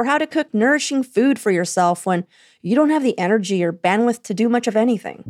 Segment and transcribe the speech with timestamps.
[0.00, 2.24] or how to cook nourishing food for yourself when
[2.62, 5.22] you don't have the energy or bandwidth to do much of anything.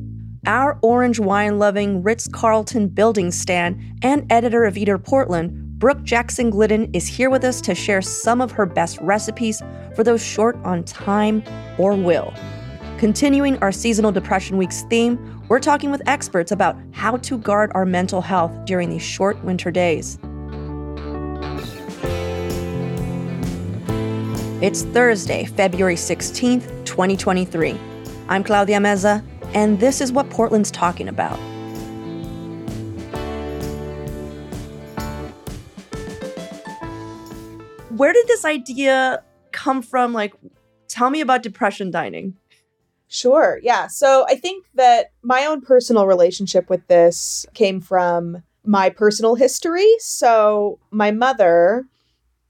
[0.47, 6.51] Our orange wine loving Ritz Carlton building stand and editor of Eater Portland, Brooke Jackson
[6.51, 9.61] Glidden, is here with us to share some of her best recipes
[9.97, 11.43] for those short on time
[11.77, 12.33] or will.
[12.97, 17.85] Continuing our seasonal depression week's theme, we're talking with experts about how to guard our
[17.85, 20.17] mental health during these short winter days.
[24.63, 27.81] It's Thursday, February 16th, 2023.
[28.29, 31.39] I'm Claudia Meza, and this is what Portland's talking about.
[37.89, 40.13] Where did this idea come from?
[40.13, 40.35] Like,
[40.89, 42.37] tell me about depression dining.
[43.09, 43.61] Sure.
[43.63, 43.87] Yeah.
[43.87, 49.89] So I think that my own personal relationship with this came from my personal history.
[50.01, 51.87] So my mother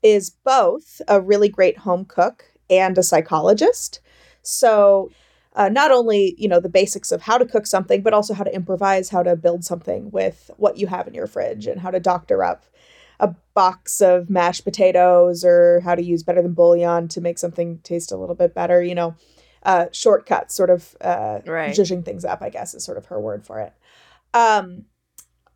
[0.03, 4.01] is both a really great home cook and a psychologist.
[4.43, 5.11] So,
[5.55, 8.45] uh, not only you know the basics of how to cook something, but also how
[8.45, 11.91] to improvise, how to build something with what you have in your fridge, and how
[11.91, 12.65] to doctor up
[13.19, 17.79] a box of mashed potatoes, or how to use better than bouillon to make something
[17.83, 18.83] taste a little bit better.
[18.83, 19.15] You know,
[19.65, 21.67] uh, shortcuts, sort of uh, Right.
[22.03, 22.41] things up.
[22.43, 23.75] I guess is sort of her word for it.
[24.33, 24.85] Um,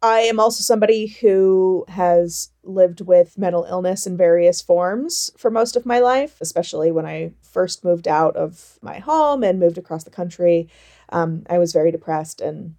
[0.04, 5.76] I am also somebody who has lived with mental illness in various forms for most
[5.76, 10.04] of my life, especially when I first moved out of my home and moved across
[10.04, 10.68] the country.
[11.08, 12.74] Um, I was very depressed, and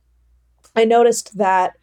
[0.75, 1.77] I noticed that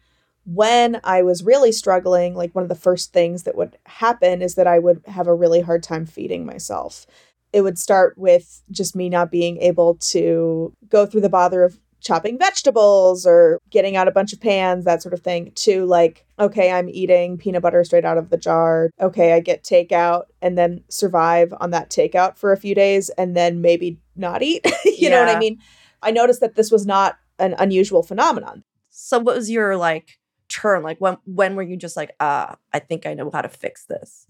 [0.45, 4.55] when I was really struggling, like one of the first things that would happen is
[4.55, 7.05] that I would have a really hard time feeding myself.
[7.51, 11.81] It would start with just me not being able to go through the bother of
[12.03, 16.25] chopping vegetables or getting out a bunch of pans, that sort of thing, to like,
[16.39, 18.89] okay, I'm eating peanut butter straight out of the jar.
[18.99, 23.35] Okay, I get takeout and then survive on that takeout for a few days and
[23.35, 24.65] then maybe not eat.
[24.85, 25.59] you know what I mean?
[26.01, 28.63] I noticed that this was not an unusual phenomenon.
[28.89, 30.83] So, what was your like turn?
[30.83, 33.85] Like, when when were you just like, ah, I think I know how to fix
[33.85, 34.27] this?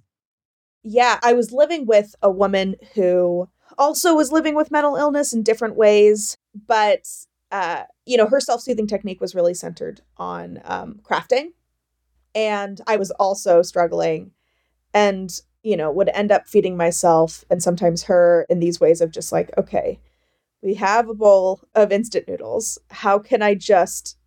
[0.84, 5.41] yeah, I was living with a woman who also was living with mental illness in
[5.41, 7.07] different ways, but
[7.53, 11.52] uh, you know, her self-soothing technique was really centered on um, crafting,
[12.36, 14.31] and I was also struggling,
[14.94, 15.31] and
[15.64, 19.31] you know, would end up feeding myself and sometimes her in these ways of just
[19.31, 20.00] like, okay,
[20.62, 22.78] we have a bowl of instant noodles.
[22.90, 24.18] How can I just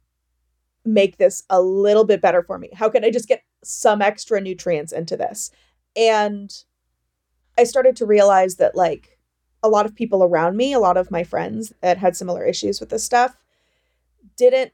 [0.84, 2.70] make this a little bit better for me?
[2.72, 5.50] How can I just get some extra nutrients into this?
[5.94, 6.50] And
[7.58, 9.15] I started to realize that, like,
[9.66, 12.80] a lot of people around me, a lot of my friends that had similar issues
[12.80, 13.36] with this stuff,
[14.36, 14.72] didn't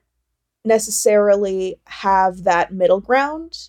[0.65, 3.69] necessarily have that middle ground.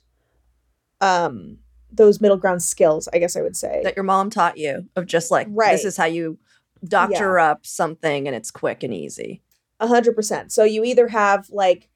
[1.01, 1.57] Um,
[1.91, 3.81] those middle ground skills, I guess I would say.
[3.83, 5.71] That your mom taught you of just like, Right.
[5.71, 6.37] this is how you
[6.83, 9.41] doctor up something and it's quick and easy.
[9.79, 10.51] A hundred percent.
[10.51, 11.89] So you either have like,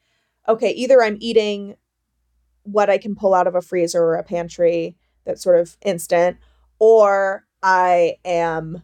[0.48, 1.76] okay, either I'm eating
[2.64, 4.96] what I can pull out of a freezer or a pantry
[5.26, 6.38] that's sort of instant,
[6.80, 8.84] or I am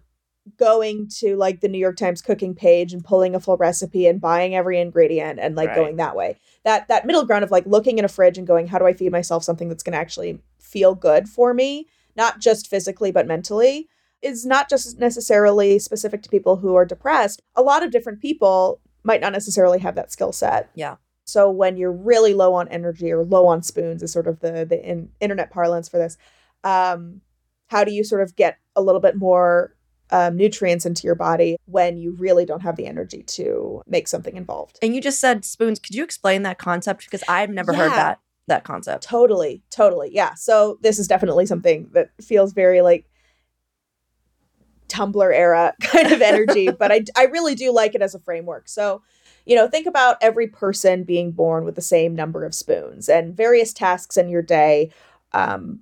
[0.58, 4.20] going to like the New York Times cooking page and pulling a full recipe and
[4.20, 5.76] buying every ingredient and like Right.
[5.76, 6.38] going that way.
[6.66, 8.94] That that middle ground of like looking in a fridge and going, how do I
[8.94, 13.28] feed myself something that's going to actually feel good for me, not just physically but
[13.28, 13.88] mentally,
[14.22, 17.42] is not just necessarily specific to people who are depressed.
[17.56, 20.70] A lot of different people might not necessarily have that skill set.
[20.76, 20.96] Yeah.
[21.26, 24.66] So when you're really low on energy or low on spoons is sort of the
[24.66, 26.18] the in, internet parlance for this.
[26.66, 27.22] Um,
[27.68, 29.73] how do you sort of get a little bit more
[30.12, 34.38] um, nutrients into your body when you really don't have the energy to make something
[34.38, 34.80] involved?
[34.82, 35.80] And you just said spoons.
[35.80, 37.06] Could you explain that concept?
[37.06, 39.04] Because I've never heard that that concept.
[39.04, 40.10] Totally, totally.
[40.14, 40.34] Yeah.
[40.34, 43.06] So this is definitely something that feels very like
[44.90, 48.68] Tumblr era kind of energy, but I, I really do like it as a framework.
[48.70, 49.02] So,
[49.46, 53.36] You know, think about every person being born with the same number of spoons, and
[53.36, 54.92] various tasks in your day
[55.32, 55.80] um,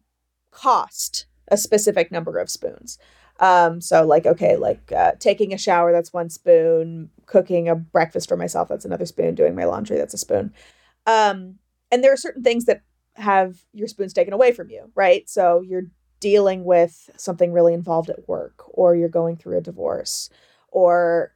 [0.52, 2.98] cost a specific number of spoons.
[3.42, 7.10] Um, so like, okay, like uh, taking a shower, that's one spoon.
[7.26, 9.36] Cooking a breakfast for myself, that's another spoon.
[9.36, 10.54] Doing my laundry, that's a spoon.
[11.08, 11.56] Um,
[11.92, 12.84] and there are certain things that
[13.16, 15.28] have your spoons taken away from you, right?
[15.30, 15.88] So you're
[16.20, 20.30] dealing with something really involved at work, or you're going through a divorce,
[20.70, 21.34] or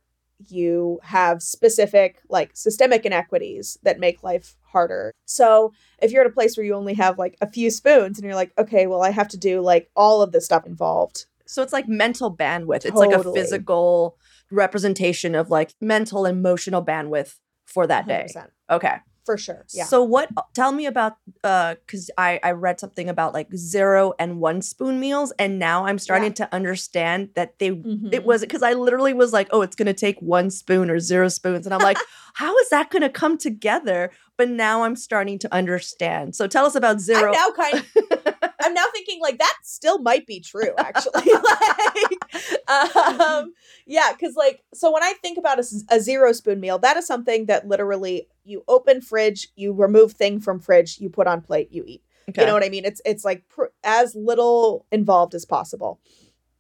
[0.48, 5.12] you have specific like systemic inequities that make life harder.
[5.26, 8.26] So if you're at a place where you only have like a few spoons and
[8.26, 11.26] you're like, okay, well, I have to do like all of this stuff involved.
[11.48, 12.86] So it's like mental bandwidth.
[12.86, 14.18] It's like a physical
[14.52, 18.28] representation of like mental emotional bandwidth for that day.
[18.36, 18.50] 100%.
[18.70, 18.96] Okay.
[19.26, 19.66] For sure.
[19.74, 19.86] Yeah.
[19.86, 21.14] So what tell me about
[21.44, 25.88] uh cuz I I read something about like 0 and 1 spoon meals and now
[25.88, 28.14] I'm starting to understand that they Mhm.
[28.14, 31.00] it was cuz I literally was like, "Oh, it's going to take 1 spoon or
[31.00, 31.98] 0 spoons." And I'm like,
[32.36, 36.36] "How is that going to come together?" But now I'm starting to understand.
[36.36, 37.86] So tell us about 0 I'm now kind
[38.62, 41.32] I'm now thinking like that still might be true actually.
[41.34, 42.78] like
[43.18, 43.54] um
[43.86, 45.60] yeah, cuz like so when I think about
[45.90, 50.40] a zero spoon meal, that is something that literally you open fridge, you remove thing
[50.40, 52.04] from fridge, you put on plate, you eat.
[52.30, 52.42] Okay.
[52.42, 52.86] You know what I mean?
[52.86, 56.00] It's it's like pr- as little involved as possible.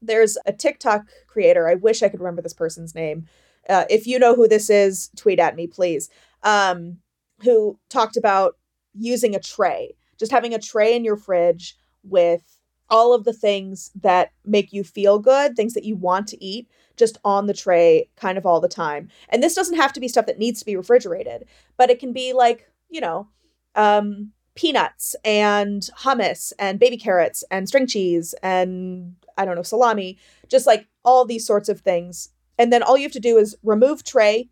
[0.01, 1.67] There's a TikTok creator.
[1.67, 3.25] I wish I could remember this person's name.
[3.69, 6.09] Uh, if you know who this is, tweet at me, please.
[6.43, 6.97] Um,
[7.43, 8.57] who talked about
[8.93, 12.57] using a tray, just having a tray in your fridge with
[12.89, 16.69] all of the things that make you feel good, things that you want to eat,
[16.97, 19.09] just on the tray, kind of all the time.
[19.29, 21.45] And this doesn't have to be stuff that needs to be refrigerated,
[21.77, 23.27] but it can be like you know.
[23.75, 30.17] Um, peanuts and hummus and baby carrots and string cheese and I don't know, salami,
[30.47, 32.29] just like all these sorts of things.
[32.57, 34.49] And then all you have to do is remove tray,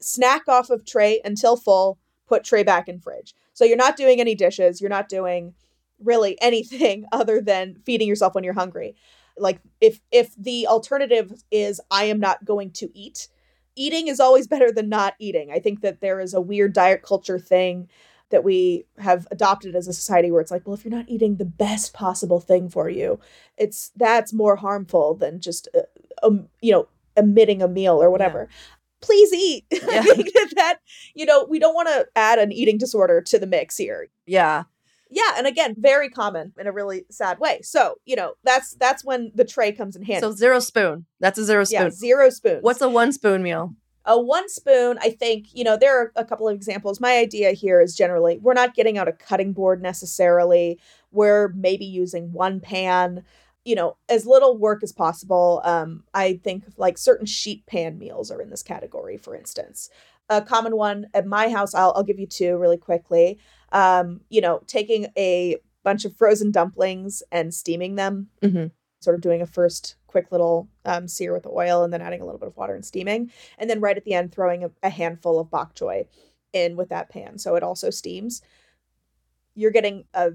[0.00, 3.34] snack off of tray until full, put tray back in fridge.
[3.54, 5.54] So you're not doing any dishes, you're not doing
[6.02, 8.94] really anything other than feeding yourself when you're hungry.
[9.36, 13.28] Like if if the alternative is I am not going to eat,
[13.76, 15.50] eating is always better than not eating.
[15.50, 17.88] I think that there is a weird diet culture thing
[18.30, 21.36] that we have adopted as a society where it's like, well, if you're not eating
[21.36, 23.18] the best possible thing for you,
[23.56, 28.48] it's that's more harmful than just uh, um, you know emitting a meal or whatever.
[29.00, 29.64] Please eat.
[29.72, 30.00] Yeah.
[30.00, 30.78] I think that,
[31.14, 34.08] you know we don't want to add an eating disorder to the mix here.
[34.26, 34.64] Yeah.
[35.10, 37.60] Yeah, and again, very common in a really sad way.
[37.62, 40.20] So you know that's that's when the tray comes in handy.
[40.20, 41.06] So 0 spoon.
[41.20, 41.82] That's a 0 spoon.
[41.82, 42.62] yeah, zero spoons.
[42.62, 43.74] What's a 1 spoon meal?
[44.08, 47.52] a one spoon i think you know there are a couple of examples my idea
[47.52, 50.80] here is generally we're not getting out a cutting board necessarily
[51.12, 53.22] we're maybe using one pan
[53.68, 55.60] you know as little work as possible.
[55.72, 59.90] Um i think like certain sheet pan meals are in this category for instance.
[60.30, 63.38] A common one at my house i'll, I'll give you two really quickly.
[63.72, 65.56] Um you know taking a
[65.88, 68.70] bunch of frozen dumplings and steaming them Mhm.
[69.00, 72.20] sort of doing a first quick little um, sear with the oil and then adding
[72.22, 74.70] a little bit of water and steaming and then right at the end throwing a,
[74.82, 76.06] a handful of bok choy
[76.52, 78.40] in with that pan so it also steams.
[79.54, 80.30] You're getting a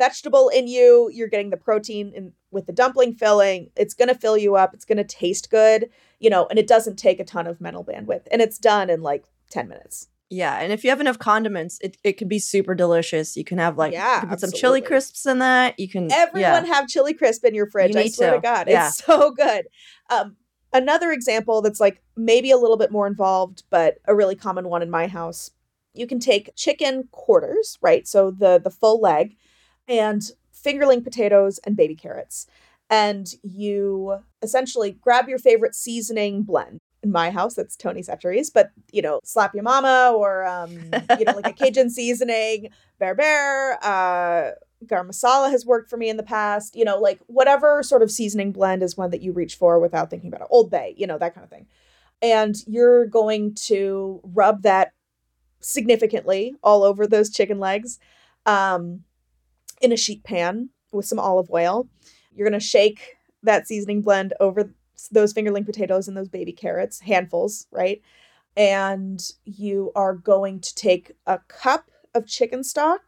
[0.00, 4.14] vegetable in you you're getting the protein in with the dumpling filling it's going to
[4.14, 7.24] fill you up it's going to taste good you know and it doesn't take a
[7.24, 10.90] ton of mental bandwidth and it's done in like 10 minutes Yeah, and if you
[10.90, 13.36] have enough condiments, it, it can be super delicious.
[13.36, 15.74] You can have like Yeah, put some chili crisps in that.
[15.82, 16.74] You can everyone yeah.
[16.74, 18.42] have chili crisp in your fridge You i swear to, to.
[18.42, 18.86] god Yeah.
[18.88, 19.66] it's so good
[20.08, 20.36] um
[20.72, 24.82] another example that's like maybe a little bit more involved but a really common one
[24.82, 25.50] in my house
[25.94, 29.36] you can take chicken quarters right so the the full leg
[29.90, 32.46] and fingerling potatoes and baby carrots.
[32.88, 36.78] And you essentially grab your favorite seasoning blend.
[37.02, 40.70] In my house that's tony Chachere's, but you know slap your mama or um
[41.18, 42.68] you know like a cajun seasoning
[43.00, 44.50] berbere uh
[44.84, 46.76] garam masala has worked for me in the past.
[46.76, 50.10] You know like whatever sort of seasoning blend is one that you reach for without
[50.10, 50.48] thinking about it.
[50.50, 51.66] Old bay you know that kind of thing.
[52.20, 54.92] And you're going to rub that
[55.60, 57.98] significantly all over those chicken legs.
[58.44, 59.04] Um
[59.80, 61.88] in a sheet pan with some olive oil
[62.34, 64.72] you're going to shake that seasoning blend over
[65.10, 68.02] those fingerling potatoes and those baby carrots handfuls right
[68.56, 73.00] and you are going to take a cup of chicken stock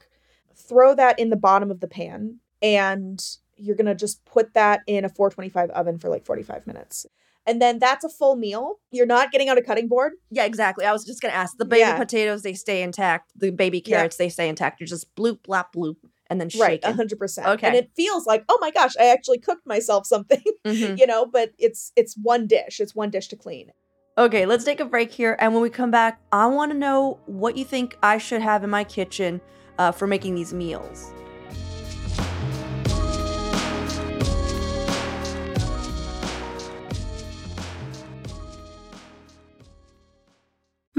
[0.57, 4.81] throw that in the bottom of the pan and you're going to just put that
[4.87, 7.05] in a 425 oven for like 45 minutes
[7.45, 10.85] and then that's a full meal you're not getting out a cutting board Yeah, exactly.
[10.85, 11.57] I was just gonna ask.
[11.59, 11.97] The baby Yeah.
[11.99, 13.33] potatoes they stay intact.
[13.37, 13.97] The baby Yeah.
[13.99, 14.79] carrots they stay intact.
[14.81, 15.97] You're just bloop blap bloop
[16.33, 17.67] and then right shake 100% Okay.
[17.67, 20.99] and it feels like oh my gosh i actually cooked myself something Mhm.
[20.99, 23.71] you know but it's it's one dish it's one dish to clean
[24.19, 25.37] Okay, let's take a break here.
[25.41, 28.63] And when we come back, I want to know what you think I should have
[28.63, 29.41] in my kitchen
[29.79, 31.15] uh, for making these meals.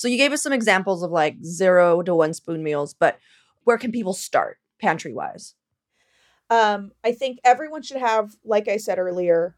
[0.00, 3.18] So you gave us some examples of like zero to one spoon meals, but
[3.64, 5.54] where can people start pantry wise?
[6.48, 9.56] Um, I think everyone should have, like I said earlier,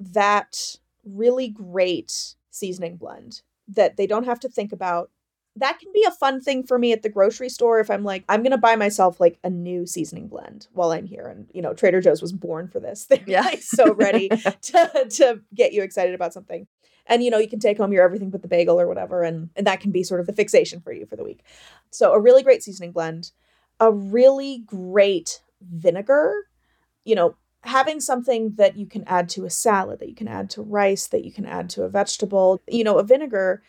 [0.00, 5.10] that really great seasoning blend that they don't have to think about.
[5.56, 8.22] That can be a fun thing for me at the grocery store if I'm like,
[8.28, 11.26] I'm gonna buy myself like a new seasoning blend while I'm here.
[11.26, 13.06] And you know, Trader Joe's was born for this.
[13.10, 13.40] They're Yeah.
[13.42, 14.28] like so ready
[14.62, 16.68] to to get you excited about something.
[17.06, 19.50] And you know, you can take home your everything but the bagel or whatever, and,
[19.56, 21.44] and that can be sort of the fixation for you for the week.
[21.90, 23.32] So a really great seasoning blend,
[23.80, 26.32] a really great vinegar,
[27.04, 30.50] you know, having something that you can add to a salad, that you can add
[30.50, 32.62] to rice, that you can add to a vegetable.
[32.68, 33.62] You know, a vinegar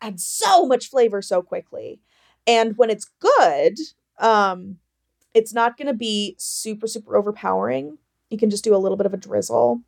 [0.00, 2.00] adds so much flavor so quickly.
[2.46, 3.78] And when it's good,
[4.18, 4.78] um,
[5.34, 7.98] it's not going to be super, super overpowering.
[8.28, 9.82] You can just do a little bit of a drizzle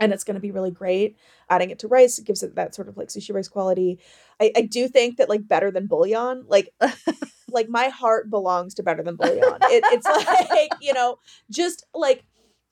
[0.00, 1.16] and it's going to be really great.
[1.50, 3.98] Adding it to rice it gives it that sort of like sushi rice quality.
[4.40, 6.70] I, I do think that like better than bouillon, like
[7.50, 9.58] like my heart belongs to better than bouillon.
[9.62, 11.18] It, it's like you know
[11.50, 12.24] just like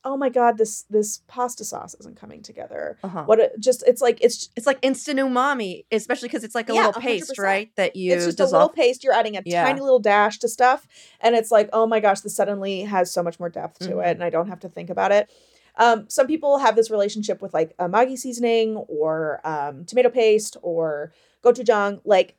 [0.03, 2.97] oh my god this this pasta sauce isn't coming together.
[3.05, 3.25] Uh-huh.
[3.27, 6.73] What a, just it's like it's It's like instant umami, especially because it's like a
[6.73, 7.39] Yeah, little paste, 100%.
[7.39, 7.71] right?
[7.77, 9.05] That you it's just a little paste.
[9.05, 9.63] You're adding a Yeah.
[9.63, 10.87] tiny little dash to stuff,
[11.21, 14.07] and it's like, oh my gosh, this suddenly has so much more depth to Mhm.
[14.09, 15.29] it, and I don't have to think about it.
[15.77, 20.57] Um, some people have this relationship with like a Maggi seasoning or um, tomato paste
[20.63, 21.13] or
[21.43, 22.01] gochujang.
[22.05, 22.37] Like,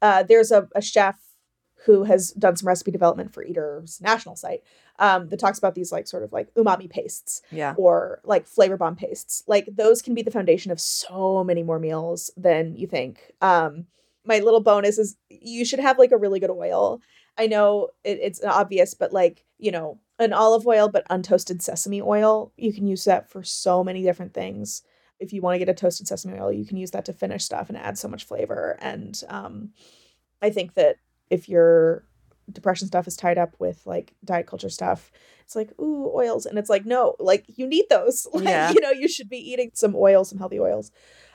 [0.00, 1.16] uh, there's a, a chef
[1.84, 4.62] who has done some recipe development for Eater's national site
[4.98, 7.74] um, that talks about these like sort of like umami pastes yeah.
[7.76, 9.44] or like flavor bomb pastes.
[9.46, 13.32] Like those can be the foundation of so many more meals than you think.
[13.40, 13.86] Um,
[14.24, 17.00] my little bonus is you should have like a really good oil.
[17.38, 22.02] I know it, it's obvious, but like, you know, an olive oil, but untoasted sesame
[22.02, 24.82] oil, you can use that for so many different things.
[25.20, 27.44] If you want to get a toasted sesame oil, you can use that to finish
[27.44, 28.76] stuff and add so much flavor.
[28.80, 29.70] And um,
[30.42, 30.96] I think that
[31.30, 32.04] if your
[32.50, 35.10] depression stuff is tied up with like diet culture stuff,
[35.44, 36.46] it's like, ooh, oils.
[36.46, 38.26] And it's like, no, like you need those.
[38.32, 38.72] Like, Yeah.
[38.72, 40.90] you know, you should be eating some oils, some healthy oils.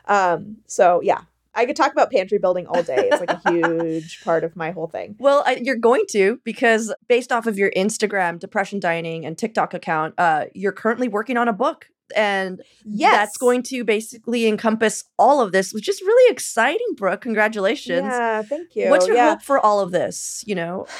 [0.05, 1.21] Um, so yeah,
[1.55, 3.09] I could talk about pantry building all day.
[3.11, 5.15] It's like a huge part of my whole thing.
[5.19, 9.73] Well, I, you're going to because based off of your Instagram depression dining and TikTok
[9.73, 13.13] account, uh, you're currently working on a book, and Yes.
[13.13, 17.21] that's going to basically encompass all of this, which is really exciting, Brooke.
[17.21, 18.03] Congratulations.
[18.03, 18.89] Yeah, thank you.
[18.89, 19.31] What's your yeah.
[19.31, 20.43] hope for all of this?
[20.45, 20.87] You know,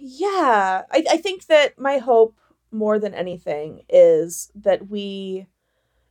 [0.00, 2.36] Yeah, I, I think that my hope
[2.70, 5.46] more than anything is that we,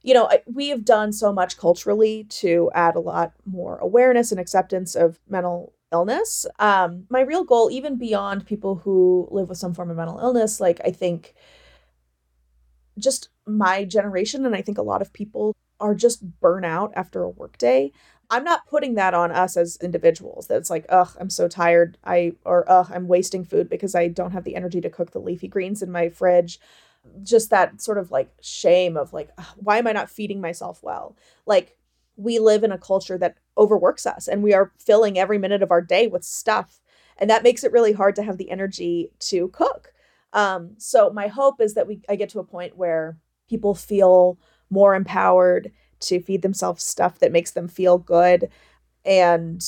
[0.07, 4.39] you know, we have done so much culturally to add a lot more awareness and
[4.39, 6.45] acceptance of mental illness.
[6.59, 10.61] Um, my real goal, even beyond people who live with some form of mental illness,
[10.61, 11.33] like I think
[12.97, 17.29] just my generation, and I think a lot of people are just burnout after a
[17.29, 17.91] workday.
[18.29, 20.47] I'm not putting that on us as individuals.
[20.47, 21.97] That's like, ugh, I'm so tired.
[22.05, 25.19] I or ugh, I'm wasting food because I don't have the energy to cook the
[25.19, 26.61] leafy greens in my fridge.
[27.23, 31.15] Just that sort of like shame of like, why am I not feeding myself well?
[31.45, 31.77] Like
[32.15, 35.71] we live in a culture that overworks us and we are filling every minute of
[35.71, 36.79] our day with stuff.
[37.17, 39.93] And that makes it really hard to have the energy to cook.
[40.33, 43.17] Um, so my hope is that we I get to a point where
[43.49, 44.37] people feel
[44.69, 48.49] more empowered to feed themselves stuff that makes them feel good
[49.05, 49.63] and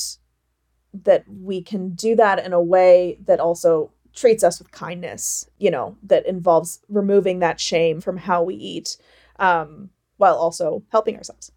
[0.94, 5.72] that we can do that in a way that also treats us with kindness you
[5.72, 8.98] know that involves removing that shame from how we eat
[9.38, 11.52] um, while also helping ourselves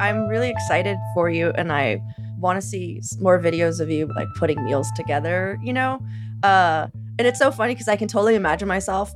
[0.00, 2.00] I'm really excited for you, and I
[2.38, 5.58] want to see more videos of you like putting meals together.
[5.62, 6.00] You know,
[6.42, 9.12] uh, and it's so funny because I can totally imagine myself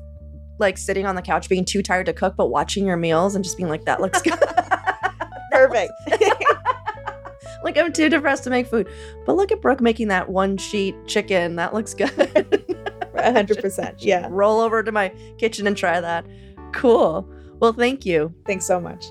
[0.58, 3.44] like sitting on the couch being too tired to cook, but watching your meals and
[3.44, 4.38] just being like, "That looks good."
[5.50, 5.92] perfect
[7.62, 8.88] like I'm too depressed to make food,
[9.26, 11.56] but look at Brooke making that one sheet chicken.
[11.56, 12.10] That looks good.
[13.18, 16.24] 100% yeah Roll over to my kitchen and try that.
[16.72, 17.28] Cool.
[17.60, 18.32] Well, thank you.
[18.46, 19.06] Thanks so much.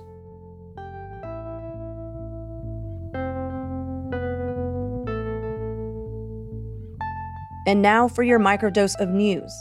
[7.68, 9.54] And now for your microdose of news.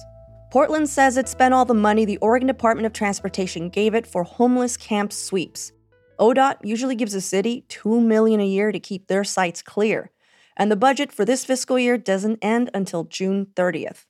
[0.53, 4.23] Portland says it spent all the money the Oregon Department of Transportation gave it for
[4.23, 5.73] homeless camp sweeps.
[6.19, 10.11] ODOT usually gives the city 2 million a year to keep their sites clear,
[10.57, 14.07] and the budget for this fiscal year doesn't end until June 30th.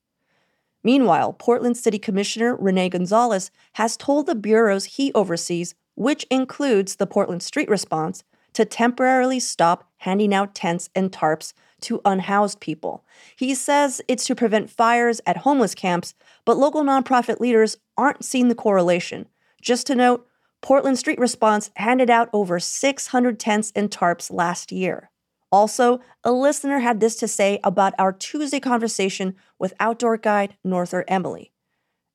[0.84, 7.06] Meanwhile, Portland City Commissioner Rene Gonzalez has told the bureaus he oversees, which includes the
[7.06, 8.22] Portland Street Response,
[8.52, 13.04] to temporarily stop handing out tents and tarps to unhoused people.
[13.34, 18.48] He says it's to prevent fires at homeless camps, but local nonprofit leaders aren't seeing
[18.48, 19.28] the correlation.
[19.60, 20.25] Just to note,
[20.62, 25.10] Portland Street Response handed out over 600 tents and tarps last year.
[25.52, 31.04] Also, a listener had this to say about our Tuesday conversation with outdoor guide Norther
[31.06, 31.52] Emily.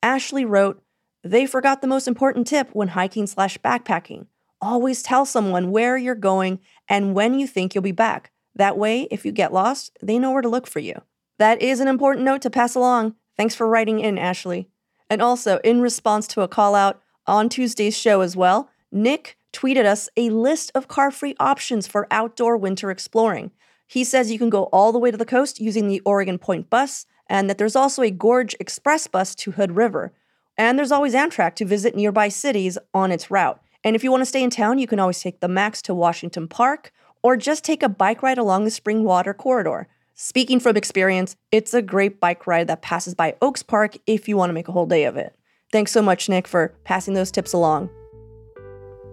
[0.03, 0.83] Ashley wrote,
[1.24, 4.27] They forgot the most important tip when hiking slash backpacking.
[4.60, 8.31] Always tell someone where you're going and when you think you'll be back.
[8.53, 11.01] That way, if you get lost, they know where to look for you.
[11.39, 13.15] That is an important note to pass along.
[13.38, 14.69] Thanks for writing in, Ashley.
[15.10, 19.86] And also, in response to a call out on Tuesday's show as well, Nick tweeted
[19.86, 23.51] us a list of car free options for outdoor winter exploring.
[23.88, 26.70] He says you can go all the way to the coast using the Oregon Point
[26.70, 30.13] bus, and that there's also a Gorge Express bus to Hood River.
[30.58, 33.62] And there's always Amtrak to visit nearby cities on its route.
[33.84, 35.94] And if you want to stay in town, you can always take the MAX to
[35.94, 36.92] Washington Park
[37.24, 39.88] or just take a bike ride along the Springwater corridor.
[40.13, 44.38] Speaking from experience, it's a great bike ride that passes by Oaks Park if you
[44.38, 45.36] want to make a whole day of it.
[45.72, 47.90] Thanks so much, Nick, for passing those tips along.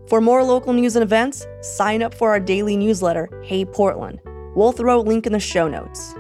[0.09, 4.21] For more local news and events, sign up for our daily newsletter, Hey Portland.
[4.57, 6.15] We'll throw a link in the show notes.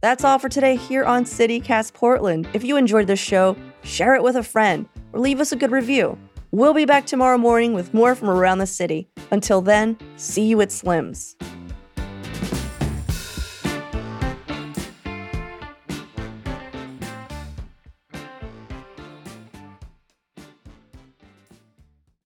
[0.00, 2.48] That's all for today here on CityCast Portland.
[2.52, 5.70] If you enjoyed this show, share it with a friend or leave us a good
[5.70, 6.18] review.
[6.50, 9.08] We'll be back tomorrow morning with more from around the city.
[9.32, 11.36] Until then, see you at Slim's.